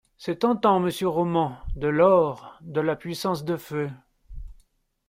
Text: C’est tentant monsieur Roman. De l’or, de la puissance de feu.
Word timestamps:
C’est 0.17 0.37
tentant 0.37 0.79
monsieur 0.79 1.09
Roman. 1.09 1.57
De 1.75 1.87
l’or, 1.87 2.57
de 2.61 2.81
la 2.81 2.95
puissance 2.95 3.45
de 3.45 3.55
feu. 3.55 3.91